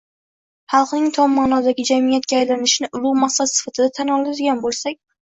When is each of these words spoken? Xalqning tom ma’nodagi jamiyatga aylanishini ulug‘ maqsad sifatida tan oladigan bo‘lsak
Xalqning 0.75 1.09
tom 1.17 1.35
ma’nodagi 1.39 1.83
jamiyatga 1.89 2.35
aylanishini 2.37 2.89
ulug‘ 2.99 3.19
maqsad 3.25 3.51
sifatida 3.57 3.91
tan 3.99 4.11
oladigan 4.15 4.63
bo‘lsak 4.65 4.99